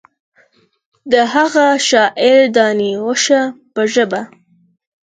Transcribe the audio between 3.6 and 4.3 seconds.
په ژبه.